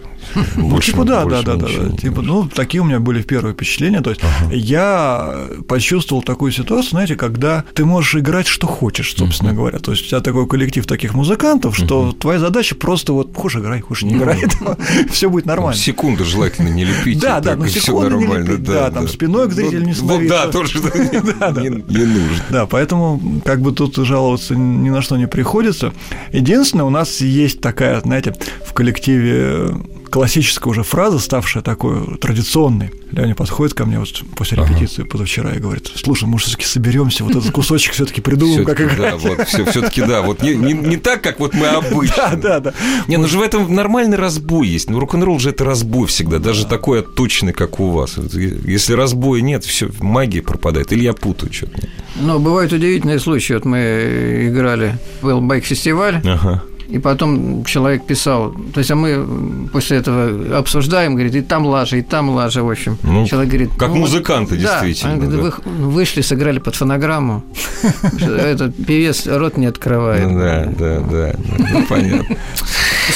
[0.55, 1.67] Ну, типа, да, да, да, да.
[1.97, 4.01] Типа, ну, такие у меня были первые впечатления.
[4.01, 9.62] То есть я почувствовал такую ситуацию, знаете, когда ты можешь играть, что хочешь, собственно говоря.
[9.71, 13.81] То есть у тебя такой коллектив таких музыкантов, что твоя задача просто вот хочешь играй,
[13.81, 14.43] хочешь не играй,
[15.11, 15.79] все будет нормально.
[15.79, 17.19] Секунду желательно не лепить.
[17.19, 20.45] Да, да, ну секунду не лепить, да, там спиной к зрителю не становиться.
[20.45, 22.43] Да, тоже не нужно.
[22.49, 25.93] Да, поэтому как бы тут жаловаться ни на что не приходится.
[26.31, 29.75] Единственное, у нас есть такая, знаете, в коллективе
[30.13, 32.91] классическая уже фраза, ставшая такой традиционной.
[33.11, 35.09] Леня подходит ко мне вот после репетиции ага.
[35.09, 39.15] позавчера и говорит: Слушай, может, все-таки соберемся, вот этот кусочек все-таки придумаем, как играть.
[39.23, 42.15] Да, вот, все-таки да, вот не, не, не так, как вот мы обычно.
[42.15, 42.73] Да, да, да.
[43.07, 44.87] Не, ну же в этом нормальный разбой есть.
[44.87, 48.15] Ну, рок-н-ролл же это разбой всегда, даже такой отточенный, как у вас.
[48.17, 50.93] Если разбоя нет, все, магия пропадает.
[50.93, 51.87] Или я путаю что-то.
[52.17, 53.53] Ну, бывают удивительные случаи.
[53.53, 56.21] Вот мы играли, был байк-фестиваль.
[56.23, 56.63] Ага.
[56.93, 61.97] И потом человек писал, то есть а мы после этого обсуждаем, говорит, и там лажа,
[61.97, 62.99] и там лажа, в общем.
[63.01, 65.19] Ну, человек говорит, как ну, музыканты, да, действительно.
[65.19, 65.25] Да.
[65.25, 67.41] Говорит, вы вышли, сыграли под фонограмму.
[68.21, 70.37] Этот певец рот не открывает.
[70.37, 71.35] Да, да, да,
[71.71, 72.37] ну, понятно.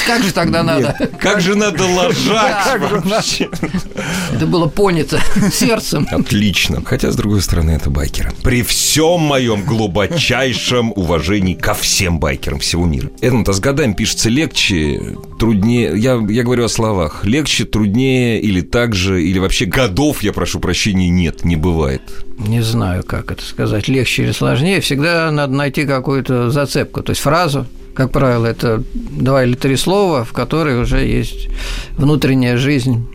[0.06, 0.96] Как же тогда надо?
[1.20, 3.48] Как же надо ложать вообще?
[4.32, 5.20] Это было понято
[5.52, 6.06] сердцем.
[6.10, 6.82] Отлично.
[6.84, 8.32] Хотя, с другой стороны, это байкеры.
[8.42, 13.10] При всем моем глубочайшем уважении ко всем байкерам всего мира.
[13.20, 15.92] Это с годами пишется легче, труднее.
[15.96, 17.24] Я, я говорю о словах.
[17.24, 22.02] Легче, труднее или так же, или вообще годов, я прошу прощения, нет, не бывает.
[22.38, 24.80] Не знаю, как это сказать, легче или сложнее.
[24.80, 27.66] Всегда надо найти какую-то зацепку, то есть фразу,
[27.98, 31.48] как правило, это два или три слова, в которых уже есть
[31.96, 33.08] внутренняя жизнь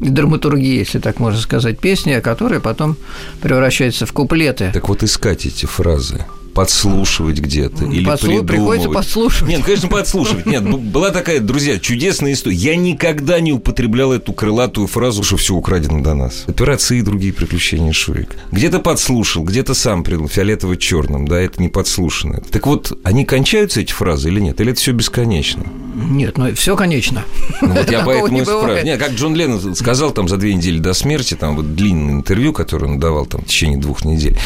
[0.00, 2.96] и драматургия, если так можно сказать, песни, которые потом
[3.42, 4.70] превращаются в куплеты.
[4.72, 8.28] Так вот искать эти фразы подслушивать где-то или Подслу...
[8.28, 8.48] придумывать.
[8.48, 9.50] Приходится подслушивать.
[9.50, 10.46] Нет, конечно, подслушивать.
[10.46, 12.56] Нет, была такая, друзья, чудесная история.
[12.56, 16.44] Я никогда не употреблял эту крылатую фразу, что все украдено до нас.
[16.46, 18.36] Операции и другие приключения Шурик.
[18.52, 22.42] Где-то подслушал, где-то сам придумал, фиолетово-черным, да, это не подслушано.
[22.50, 24.60] Так вот, они кончаются, эти фразы или нет?
[24.60, 25.64] Или это все бесконечно?
[25.94, 27.24] Нет, ну все конечно.
[27.60, 28.84] Ну, вот я поэтому и спрашиваю.
[28.84, 32.52] Нет, как Джон Леннон сказал там за две недели до смерти, там вот длинное интервью,
[32.52, 34.36] которое он давал там в течение двух недель,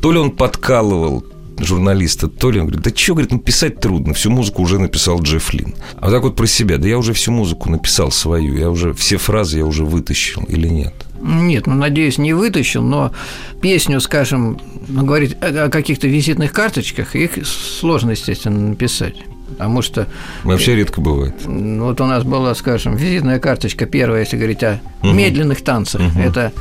[0.00, 1.24] то ли он подкалывал
[1.58, 5.20] журналиста, то ли он говорит, да что, говорит, ну писать трудно, всю музыку уже написал
[5.20, 5.74] Джефф Лин.
[5.96, 8.92] А вот так вот про себя, да я уже всю музыку написал свою, я уже
[8.92, 10.94] все фразы я уже вытащил или нет?
[11.20, 13.12] Нет, ну, надеюсь, не вытащил, но
[13.60, 19.16] песню, скажем, ну, говорить о каких-то визитных карточках, их сложно, естественно, написать.
[19.50, 20.06] Потому что...
[20.44, 21.34] Вообще редко бывает.
[21.44, 25.12] Вот у нас была, скажем, визитная карточка первая, если говорить о угу.
[25.12, 26.02] медленных танцах.
[26.02, 26.20] Угу.
[26.20, 26.52] Это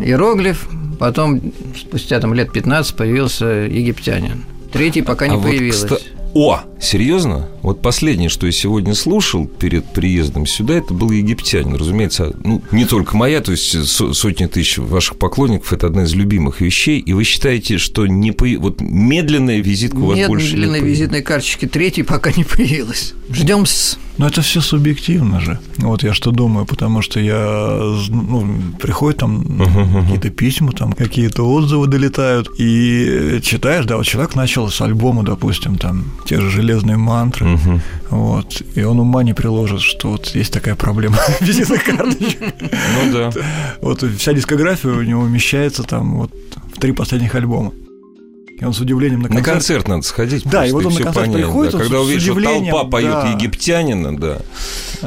[0.00, 0.66] иероглиф,
[0.98, 1.40] потом
[1.76, 4.44] спустя там лет 15 появился египтянин.
[4.72, 5.82] Третий пока не а появилось.
[5.88, 6.02] Вот,
[6.34, 7.48] о, серьезно?
[7.62, 11.74] Вот последнее, что я сегодня слушал перед приездом сюда, это был египтянин.
[11.76, 16.60] Разумеется, ну, не только моя, то есть сотни тысяч ваших поклонников– это одна из любимых
[16.60, 16.98] вещей.
[16.98, 18.46] И вы считаете, что не по...
[18.58, 23.14] вот медленная визитка у вас Нет, больше медленной не визитной карточки третьей пока не появилась.
[23.30, 25.58] Ждем с но это все субъективно же.
[25.78, 28.46] Вот я что думаю, потому что я, ну,
[28.78, 34.68] приходят там uh-huh, какие-то письма, там какие-то отзывы долетают, и читаешь, да, вот человек начал
[34.68, 37.80] с альбома, допустим, там, те же железные мантры, uh-huh.
[38.10, 42.40] вот, и он ума не приложит, что вот есть такая проблема визитных карточек.
[42.60, 43.30] Ну да.
[43.80, 46.32] Вот вся дискография у него умещается там вот
[46.74, 47.72] в три последних альбома.
[48.62, 49.46] И он с удивлением на концерт...
[49.46, 50.44] На концерт надо сходить.
[50.44, 51.78] Да, и вот он на концерт понять, приходит, да.
[51.80, 53.32] Когда увидишь, что толпа поет да.
[53.32, 54.38] египтянина, да.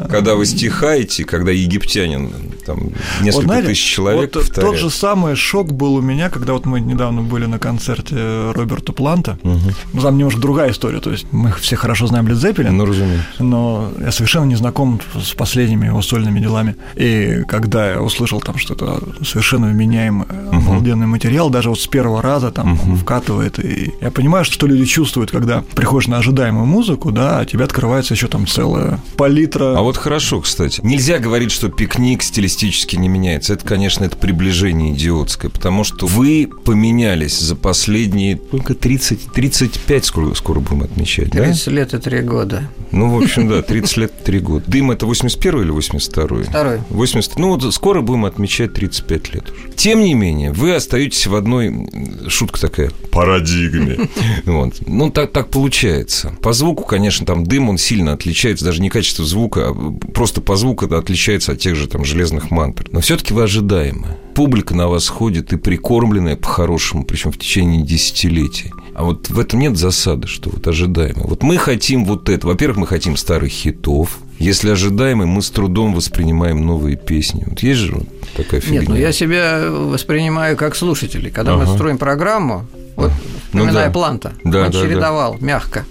[0.10, 2.32] Когда вы стихаете, когда египтянин,
[2.66, 6.54] там несколько вот, знаете, тысяч человек вот Тот же самый шок был у меня, когда
[6.54, 9.38] вот мы недавно были на концерте Роберта Планта.
[9.44, 9.60] Угу.
[9.94, 11.00] Ну, там немножко другая история.
[11.00, 12.76] То есть мы все хорошо знаем Лед Зеппелин.
[12.76, 13.26] Ну, разумеется.
[13.40, 16.76] Но я совершенно не знаком с последними его сольными делами.
[16.96, 20.58] И когда я услышал там, что это совершенно вменяемый, угу.
[20.58, 22.96] обалденный материал, даже вот с первого раза там угу.
[22.96, 23.60] вкатывает.
[23.64, 28.14] И я понимаю, что люди чувствуют, когда приходишь на ожидаемую музыку, да, а тебе открывается
[28.14, 29.78] еще там целая палитра.
[29.78, 30.82] А вот хорошо, кстати.
[30.84, 33.54] Нельзя говорить, что пикник стилистически не меняется.
[33.54, 40.34] Это, конечно, это приближение идиотское, потому что вы поменялись за последние только 30, 35 скоро,
[40.34, 41.72] скоро будем отмечать, 30 да?
[41.72, 42.70] лет и 3 года.
[42.92, 44.64] Ну, в общем, да, 30 лет и 3 года.
[44.68, 46.80] Дым это 81 или 82 Второй.
[46.90, 49.70] 80, ну, вот скоро будем отмечать 35 лет уже.
[49.76, 51.90] Тем не менее, вы остаетесь в одной,
[52.28, 54.10] шутка такая, парадигме.
[54.46, 54.76] Вот.
[54.88, 56.36] Ну, так, так получается.
[56.42, 59.75] По звуку, конечно, там дым, он сильно отличается, даже не качество звука, а
[60.14, 62.86] просто по звуку это отличается от тех же там железных мантр.
[62.92, 64.18] Но все таки вы ожидаемы.
[64.34, 68.72] Публика на вас ходит и прикормленная по-хорошему, причем в течение десятилетий.
[68.94, 71.24] А вот в этом нет засады, что вот ожидаемо.
[71.24, 72.48] Вот мы хотим вот это.
[72.48, 74.20] Во-первых, мы хотим старых хитов.
[74.40, 77.44] Если ожидаемый, мы с трудом воспринимаем новые песни.
[77.46, 78.80] Вот есть же вот такая фигня.
[78.82, 81.32] Нет, ну я себя воспринимаю как слушателей.
[81.32, 81.66] Когда ага.
[81.66, 83.12] мы строим программу, вот
[83.48, 83.92] вспоминая ну, да.
[83.92, 85.46] Планта, да, он да, чередовал да.
[85.46, 85.86] мягко.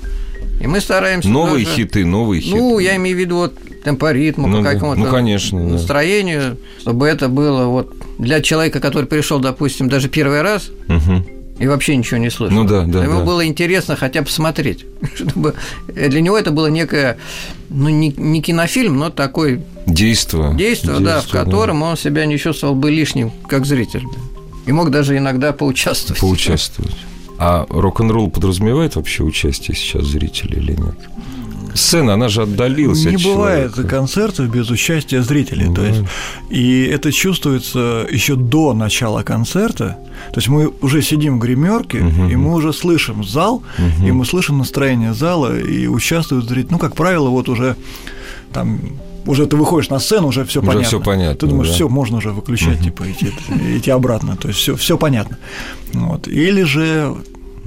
[0.64, 2.56] И мы стараемся Новые тоже, хиты, новые хиты.
[2.56, 6.80] Ну, я имею в виду вот темпоритму, ну, по какому-то ну, конечно, настроению, да.
[6.80, 11.22] чтобы это было вот для человека, который пришел, допустим, даже первый раз, угу.
[11.58, 12.56] и вообще ничего не слышал.
[12.56, 13.04] Ну да, да.
[13.04, 13.24] Ему да.
[13.26, 14.86] было интересно хотя бы смотреть.
[15.14, 15.52] Чтобы
[15.86, 17.18] для него это было некое,
[17.68, 20.54] ну, не, не кинофильм, но такой Действо.
[20.54, 21.88] Действо, да, в котором да.
[21.88, 24.04] он себя не чувствовал бы лишним, как зритель.
[24.64, 26.22] И мог даже иногда поучаствовать.
[26.22, 26.96] Поучаствовать.
[27.38, 30.96] А рок-н-ролл подразумевает вообще участие сейчас зрителей или нет?
[31.74, 33.96] Сцена, она же отдалилась Не от бывает человека.
[33.96, 35.66] концертов без участия зрителей.
[35.66, 36.02] Ну, то есть,
[36.48, 39.98] и это чувствуется еще до начала концерта.
[40.32, 42.28] То есть мы уже сидим в гримерке, угу.
[42.28, 44.06] и мы уже слышим зал, угу.
[44.06, 46.72] и мы слышим настроение зала, и участвуют зрители.
[46.72, 47.74] Ну, как правило, вот уже
[48.52, 48.78] там
[49.26, 50.82] уже ты выходишь на сцену, уже все понятно.
[50.82, 51.36] Все понятно.
[51.36, 51.74] Ты думаешь, да.
[51.74, 52.84] все, можно уже выключать, угу.
[52.84, 53.32] типа, идти,
[53.76, 54.36] идти обратно.
[54.36, 55.38] То есть все, все понятно.
[55.92, 56.28] Вот.
[56.28, 57.14] Или же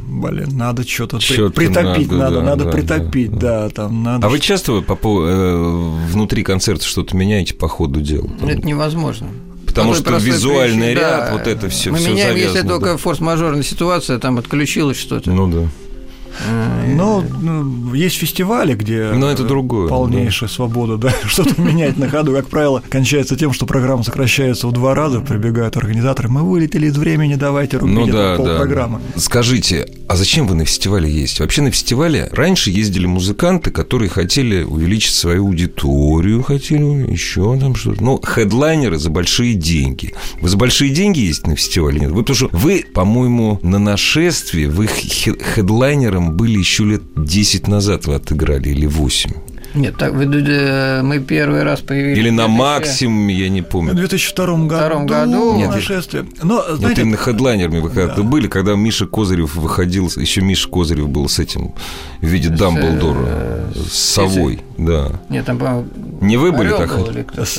[0.08, 4.28] блин, надо что-то при, притопить, надо, надо, да, надо да, притопить, да, да, там надо.
[4.28, 8.30] А вы часто по, по, э, внутри концерта что-то меняете по ходу дела?
[8.40, 8.50] Там?
[8.50, 9.28] Это невозможно.
[9.66, 11.92] Потому что визуальный причине, ряд, да, вот это все.
[11.92, 12.74] Мы все меняем, завязано, если да.
[12.74, 15.30] только форс-мажорная ситуация, там отключилось что-то.
[15.30, 15.68] Ну да.
[16.96, 20.56] Но ну, есть фестивали, где Но это другое, полнейшая да.
[20.56, 22.34] свобода, да, что-то менять на ходу.
[22.34, 26.98] Как правило, кончается тем, что программа сокращается в два раза, прибегают организаторы, мы вылетели из
[26.98, 29.00] времени, давайте рубить ну, да, полпрограммы.
[29.14, 29.22] Да.
[29.22, 31.44] Скажите, а зачем вы на фестивале ездите?
[31.44, 38.04] Вообще на фестивале раньше ездили музыканты, которые хотели увеличить свою аудиторию, хотели еще там что-то.
[38.04, 40.14] Ну, хедлайнеры за большие деньги.
[40.42, 42.00] Вы за большие деньги ездите на фестивале?
[42.00, 42.12] Нет.
[42.12, 48.70] Вы, что вы, по-моему, на нашествии, вы хедлайнером были еще лет 10 назад вы отыграли
[48.70, 49.32] или 8.
[49.74, 52.18] Нет, так э, мы первый раз появились.
[52.18, 53.94] Или на максимум, я не помню.
[53.94, 55.06] В 2002 году.
[55.06, 56.26] году нет, нашествие.
[56.42, 58.28] Но, знаете, вот именно хедлайнерами вы когда-то да.
[58.28, 61.74] были, когда Миша Козырев выходил, еще Миша Козырев был с этим
[62.22, 65.20] в виде Дамблдора, э, с совой, да.
[65.30, 65.88] Нет, там, по-моему,
[66.22, 66.96] Не вы были так?
[66.96, 67.10] Был,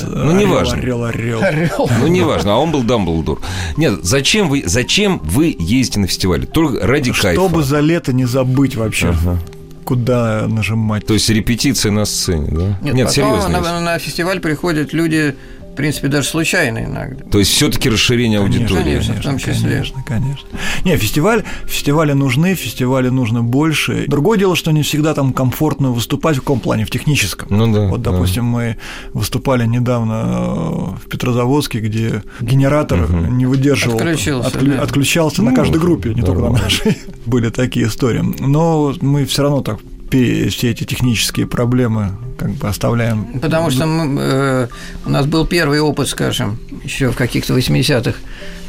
[0.07, 0.77] ну, неважно.
[0.77, 1.43] Орел, орел.
[1.43, 1.89] орел.
[1.99, 3.39] Ну, неважно, а он был Дамблдор.
[3.77, 6.45] Нет, зачем вы, зачем вы ездите на фестивале?
[6.45, 7.41] Только ради Чтобы кайфа.
[7.41, 9.09] Чтобы за лето не забыть вообще.
[9.09, 9.39] Ага
[9.83, 11.05] куда нажимать.
[11.05, 12.79] То есть репетиции на сцене, да?
[12.81, 13.61] Нет, Нет потом серьезно.
[13.61, 15.35] На, на фестиваль приходят люди
[15.79, 17.23] принципе, даже случайно иногда.
[17.31, 18.83] То есть все-таки расширение аудитории.
[18.83, 19.69] Конечно, в том числе.
[19.69, 20.49] Конечно, конечно.
[20.83, 24.03] Не, фестиваль, фестивали нужны, фестивали нужно больше.
[24.07, 27.47] Другое дело, что не всегда там комфортно выступать в каком плане, в техническом.
[27.49, 27.87] Ну да.
[27.87, 28.49] Вот, допустим, да.
[28.49, 28.77] мы
[29.13, 33.15] выступали недавно э, в Петрозаводске, где генератор угу.
[33.31, 33.95] не выдерживал.
[33.95, 34.49] Отключился.
[34.49, 34.81] Отклю, да.
[34.81, 36.97] Отключался ну, на каждой группе, не только на нашей.
[37.25, 38.21] Были такие истории.
[38.39, 43.39] Но мы все равно так все эти технические проблемы как бы оставляем.
[43.39, 44.67] Потому что мы, э,
[45.05, 48.17] у нас был первый опыт, скажем, еще в каких-то 80-х,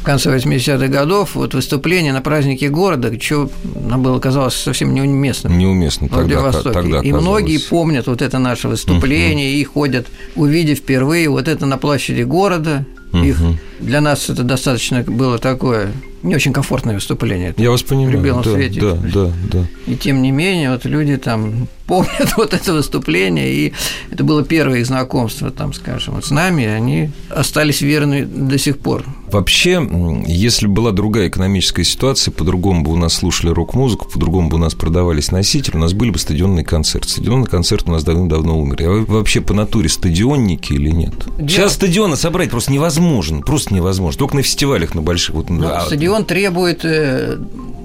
[0.01, 5.57] в конце 80-х годов, вот выступление на празднике города, что нам было казалось совсем неуместным.
[5.57, 9.61] Неуместно в тогда, тогда И многие помнят вот это наше выступление uh-huh.
[9.61, 12.85] и ходят, увидев впервые вот это на площади города.
[13.11, 13.27] Uh-huh.
[13.27, 13.39] Их,
[13.79, 15.91] для нас это достаточно было такое
[16.23, 17.53] не очень комфортное выступление.
[17.57, 18.11] Я вас понимаю.
[18.11, 18.81] При белом да, свете.
[18.81, 19.65] Да, да, да.
[19.87, 23.73] И тем не менее, вот люди там помнят вот это выступление, и
[24.11, 28.57] это было первое их знакомство, там, скажем, вот с нами, и они остались верны до
[28.57, 29.03] сих пор.
[29.31, 29.81] Вообще,
[30.27, 34.73] если была другая экономическая ситуация, по-другому бы у нас слушали рок-музыку, по-другому бы у нас
[34.73, 37.09] продавались носители, у нас были бы стадионные концерты.
[37.09, 38.77] Стадионный концерт у нас давно-давно умер.
[38.81, 41.13] А вы вообще по натуре стадионники или нет?
[41.37, 41.47] Дело...
[41.47, 44.19] Сейчас стадионы собрать просто невозможно, просто невозможно.
[44.19, 45.35] Только на фестивалях, на больших.
[45.35, 45.85] Вот, ну, а...
[45.85, 47.37] Стадион требует э,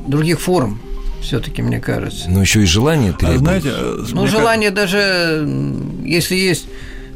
[0.07, 0.81] других форм
[1.21, 2.31] все-таки, мне кажется.
[2.31, 3.41] Но еще и желание требует.
[3.41, 3.73] А знаете,
[4.13, 5.49] ну, желание даже,
[6.05, 6.67] если есть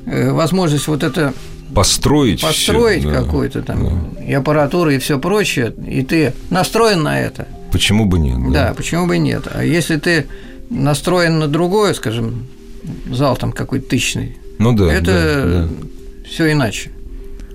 [0.07, 1.33] э, возможность вот это
[1.75, 4.25] построить построить да, какую-то там да.
[4.25, 7.47] и аппаратуру и все прочее, и ты настроен на это.
[7.71, 8.39] Почему бы нет?
[8.53, 9.45] Да, да почему бы нет?
[9.53, 10.27] А если ты
[10.69, 12.47] настроен на другое, скажем,
[13.09, 15.69] зал там какой-то тысячный, ну да, это да, да.
[16.29, 16.91] все иначе.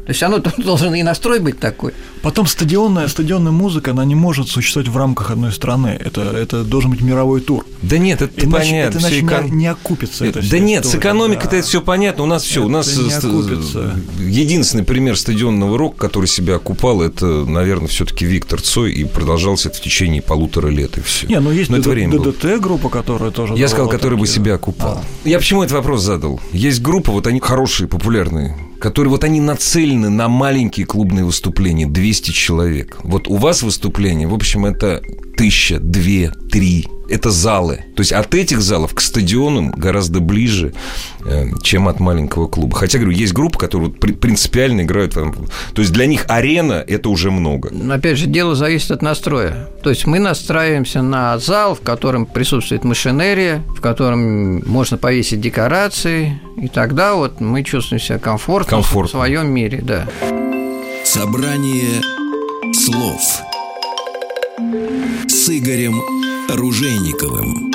[0.05, 1.93] То есть оно должен и настрой быть такой.
[2.21, 5.99] Потом стадионная, стадионная музыка, она не может существовать в рамках одной страны.
[5.99, 7.65] Это, это должен быть мировой тур.
[7.81, 8.97] Да нет, это иначе, понятно.
[8.97, 9.43] Это иначе эко...
[9.43, 10.25] не, не окупится.
[10.25, 11.57] Это, да нет, история, с экономикой да.
[11.57, 12.23] это все понятно.
[12.23, 18.25] У нас все, у нас единственный пример стадионного рока, который себя окупал, это, наверное, все-таки
[18.25, 21.27] Виктор Цой, и продолжался это в течение полутора лет, и все.
[21.27, 23.55] Не, ну есть Но ДДТ группа, которая тоже.
[23.55, 25.01] Я сказал, который бы себя окупал.
[25.03, 25.27] А.
[25.27, 26.39] Я почему этот вопрос задал?
[26.51, 32.31] Есть группа, вот они хорошие, популярные которые вот они нацелены на маленькие клубные выступления, 200
[32.31, 32.97] человек.
[33.03, 35.01] Вот у вас выступление, в общем, это
[35.37, 36.87] тысяча, две, три.
[37.09, 37.85] Это залы.
[37.95, 40.73] То есть от этих залов к стадионам гораздо ближе,
[41.25, 42.75] э, чем от маленького клуба.
[42.77, 45.13] Хотя, говорю, есть группы, которые принципиально играют.
[45.13, 47.69] То есть для них арена– это уже много.
[47.71, 49.69] Но, опять же, дело зависит от настроя.
[49.83, 56.39] То есть мы настраиваемся на зал, в котором присутствует машинерия, в котором можно повесить декорации,
[56.57, 59.07] и тогда вот мы чувствуем себя комфортно, комфортно.
[59.07, 59.81] в своем мире.
[59.83, 60.07] Да.
[61.03, 62.01] Собрание
[62.73, 63.21] слов
[65.27, 66.01] с Игорем
[66.49, 67.71] Ружейниковым.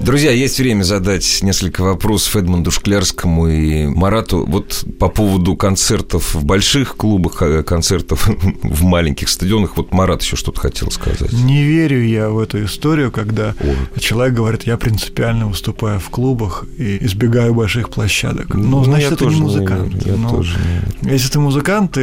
[0.00, 4.46] Друзья, есть время задать несколько вопросов Эдмунду Шклярскому и Марату.
[4.46, 8.28] Вот по поводу концертов в больших клубах, а концертов
[8.62, 9.76] в маленьких стадионах.
[9.76, 11.32] Вот Марат еще что-то хотел сказать.
[11.32, 14.00] Не верю я в эту историю, когда Ой.
[14.00, 18.54] человек говорит, я принципиально выступаю в клубах и избегаю больших площадок.
[18.54, 19.92] Ну, ну значит, это не музыкант.
[19.92, 21.14] Не верю, я Но тоже не верю.
[21.14, 22.00] Если ты музыкант, ты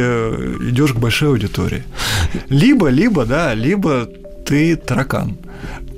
[0.68, 1.82] идешь к большой аудитории.
[2.50, 4.08] Либо, либо, да, либо
[4.46, 5.36] ты таракан.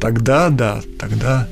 [0.01, 1.47] Тогда, да, тогда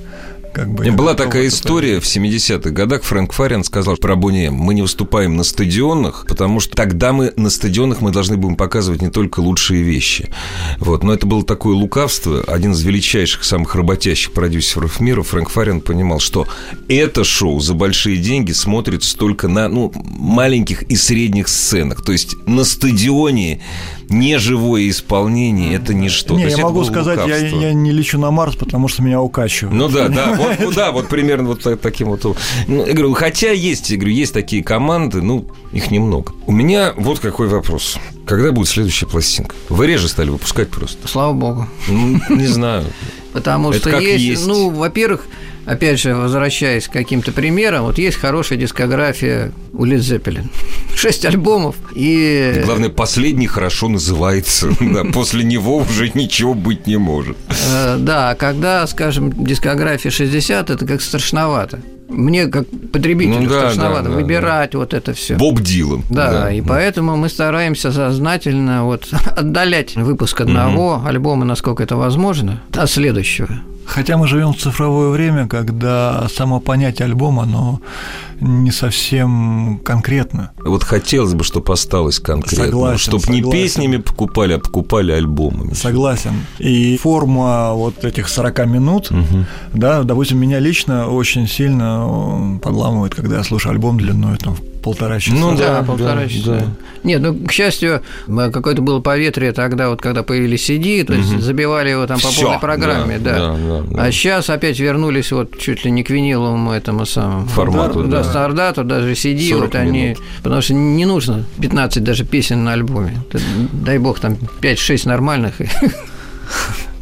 [0.56, 0.90] как бы...
[0.90, 3.02] Была такая история в 70-х годах.
[3.02, 7.50] Фрэнк Фарин сказал про Бони мы не выступаем на стадионах, потому что тогда мы на
[7.50, 10.30] стадионах мы должны будем показывать не только лучшие вещи.
[10.78, 11.02] Вот.
[11.02, 12.42] Но это было такое лукавство.
[12.46, 16.48] Один из величайших, самых работящих продюсеров мира, Фрэнк Фарин, понимал, что
[16.88, 22.02] это шоу за большие деньги смотрится только на ну, маленьких и средних сценах.
[22.02, 23.60] То есть на стадионе
[24.08, 26.36] неживое исполнение это ничто.
[26.36, 29.74] Не, я могу сказать, я, я не лечу на Марс, потому что меня укачивают.
[29.74, 32.24] Ну да, да, вот, ну, да, вот примерно вот таким вот.
[32.66, 36.32] Ну, я говорю, хотя есть, я говорю, есть такие команды, ну, их немного.
[36.46, 37.98] У меня вот какой вопрос.
[38.26, 39.54] Когда будет следующая пластинка?
[39.68, 41.06] Вы реже стали выпускать просто?
[41.06, 41.68] Слава богу.
[41.88, 42.84] Ну, не знаю.
[43.32, 45.26] Потому что есть, ну, во-первых,
[45.66, 50.48] опять же, возвращаясь к каким-то примерам, вот есть хорошая дискография у Лид Зеппелин.
[50.94, 51.76] Шесть альбомов.
[51.94, 52.62] И...
[52.64, 54.68] Главное, последний хорошо называется.
[55.12, 57.36] После него уже ничего быть не может.
[57.68, 61.80] Э, да, когда, скажем, дискография 60, это как страшновато.
[62.08, 64.78] Мне, как потребителю, ну, да, страшновато да, выбирать да.
[64.78, 65.34] вот это все.
[65.34, 66.04] Боб Дилан.
[66.08, 71.06] Да, да, и поэтому мы стараемся сознательно вот отдалять выпуск одного угу.
[71.06, 73.48] альбома, насколько это возможно, от следующего.
[73.86, 77.80] Хотя мы живем в цифровое время, когда само понятие альбома, оно
[78.40, 80.50] не совсем конкретно.
[80.58, 82.64] Вот хотелось бы, чтобы осталось конкретно.
[82.66, 82.98] Согласен.
[82.98, 85.72] Чтобы не песнями покупали, а покупали альбомами.
[85.74, 86.34] Согласен.
[86.58, 89.44] И форма вот этих 40 минут, угу.
[89.72, 95.36] да, допустим, меня лично очень сильно подламывает, когда я слушаю альбом длиной там, полтора часа.
[95.36, 96.60] Ну да, да полтора да, часа.
[96.60, 96.66] Да.
[97.02, 101.40] Нет, ну, к счастью, какое-то было поветрие тогда, вот когда появились CD, то есть угу.
[101.40, 103.38] забивали его там по Всё, полной программе, да, да.
[103.38, 104.02] Да, да, да.
[104.04, 108.24] А сейчас опять вернулись вот чуть ли не к виниловому этому самому формату, да, да.
[108.24, 110.18] стандарту, даже CD, вот они, минут.
[110.44, 113.20] потому что не нужно 15 даже песен на альбоме.
[113.72, 115.54] Дай бог там 5-6 нормальных.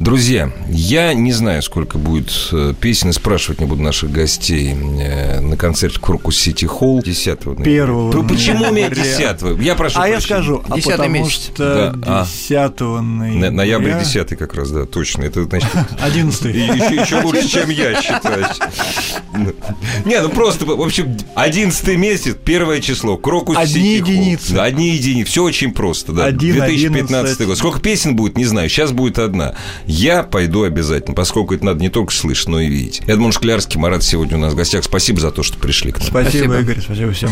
[0.01, 5.40] Друзья, я не знаю, сколько будет э, песен, и спрашивать не буду наших гостей э,
[5.40, 8.12] на концерте Крокус Сити Холл 10 Первого.
[8.12, 11.30] Ну, почему у меня 10 Я прошу А я скажу, а потому месяц.
[11.55, 12.24] что да.
[12.24, 13.01] 10 а.
[13.01, 13.51] ноября...
[13.53, 15.22] Ноябрь 10 как раз, да, точно.
[15.22, 15.68] Это значит...
[16.01, 18.47] 11 еще, еще лучше, чем я считаю.
[20.05, 24.55] Не, ну просто, в общем, 11 месяц, первое число, Крокус Одни единицы.
[24.57, 25.30] Одни единицы.
[25.30, 26.32] Все очень просто, да.
[26.32, 27.59] 2015 год.
[27.59, 28.68] Сколько песен будет, не знаю.
[28.68, 29.55] Сейчас будет одна.
[29.87, 33.03] Я пойду обязательно, поскольку это надо не только слышать, но и видеть.
[33.07, 34.85] Эдмунд Шклярский, Марат сегодня у нас в гостях.
[34.85, 36.09] Спасибо за то, что пришли к нам.
[36.09, 36.61] Спасибо, спасибо.
[36.61, 37.30] Игорь, спасибо всем.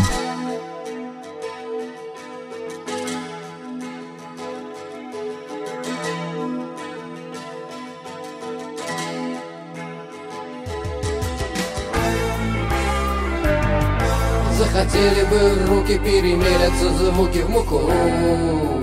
[14.58, 18.81] Захотели бы руки перемелятся звуки в муку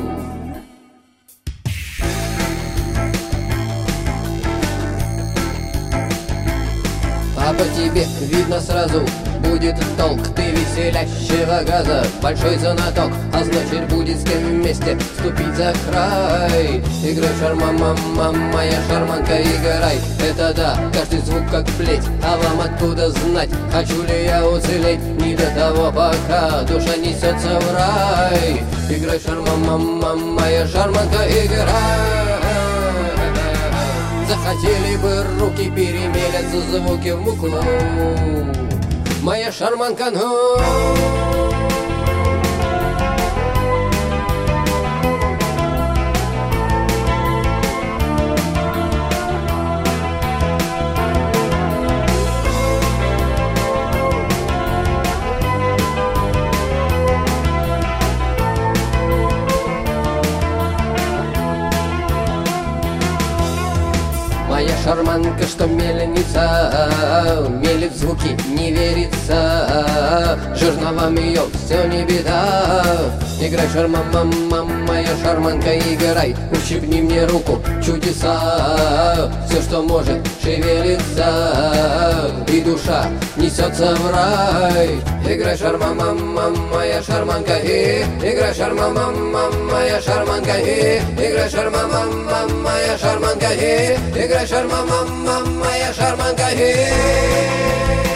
[7.60, 9.02] по тебе видно сразу.
[9.40, 15.74] Будет толк Ты веселящего газа, большой знаток А значит будет с кем вместе ступить за
[15.90, 16.84] край.
[17.04, 19.98] Играй шарма, мама, моя шарманка, играй.
[20.20, 23.50] Это да, каждый звук как плеть, а вам откуда знать?
[23.72, 26.62] Хочу ли я уцелеть, не до того пока.
[26.64, 28.64] Душа несется в рай.
[28.90, 32.19] Играй шарма, мама, моя шарманка, играй
[34.30, 37.48] Захотели бы руки перемелятся звуки в муку.
[39.24, 41.39] Моя шарманка, ну
[64.90, 66.90] шарманка, что мельница
[67.62, 70.40] Мелит звуки, не верится.
[70.56, 72.84] Жирновам ее все не беда
[73.42, 76.36] Играй, шарма, мама, моя шарманка, играй.
[76.52, 79.32] Ущипни мне руку, чудеса.
[79.48, 82.44] Все, что может, шевелится.
[82.48, 85.00] И душа несется в рай.
[85.26, 92.48] Играй, шарма, мама, моя шарманка и Играй, шарма, мама, моя шарманка и Играй, шарма, мама,
[92.64, 98.09] моя шарманка и Играй, шарма, мама, моя шарманка и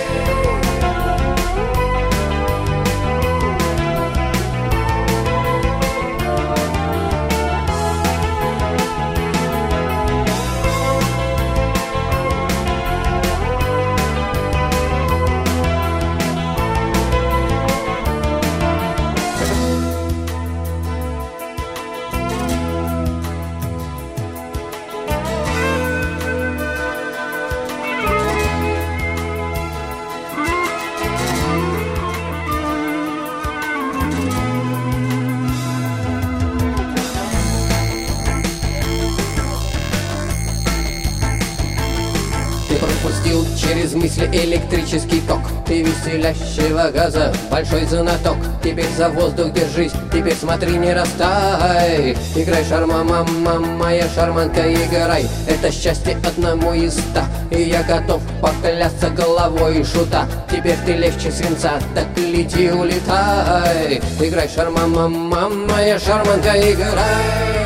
[44.24, 45.40] мысли электрический ток.
[45.66, 48.38] Ты веселящего газа, большой знаток.
[48.64, 52.16] Теперь за воздух держись, теперь смотри, не растай.
[52.36, 55.26] Играй шарма, мама, моя шарманка, играй.
[55.48, 57.26] Это счастье одному из ста.
[57.52, 60.28] И я готов поклясться головой шута.
[60.52, 64.02] Теперь ты легче свинца, так лети, улетай.
[64.20, 67.64] Играй шарма, мама, моя шарманка, играй.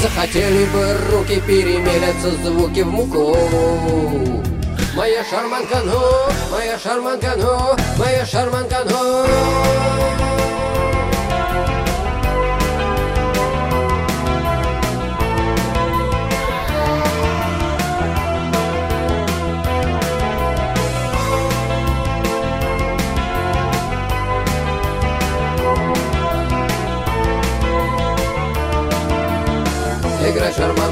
[0.00, 4.43] Захотели бы руки перемелятся звуки в муку
[4.94, 6.00] Моя шарманка, ну,
[6.52, 9.24] моя шарманка, ну, моя шарманка, ну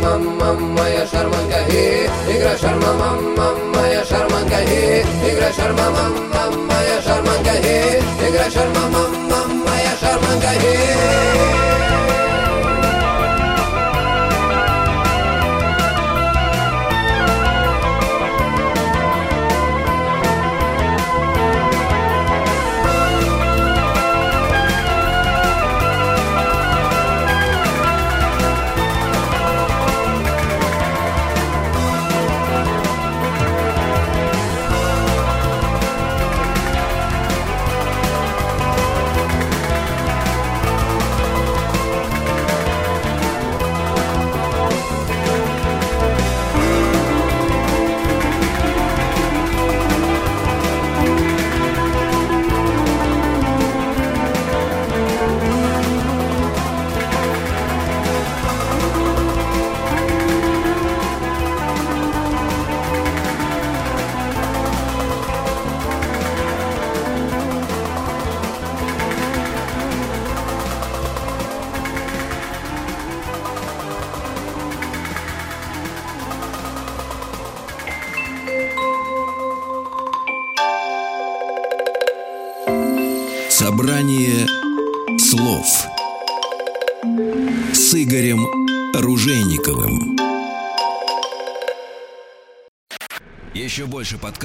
[0.03, 7.55] мама, моя шарманка, и Игра шарма, мама, моя шарманка, и Игра шарма, мама, моя шарманка,
[7.55, 11.92] и Игра шарма, мама, моя шарманка, и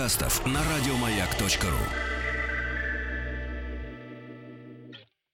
[0.07, 1.96] подкастов на радиомаяк.ру.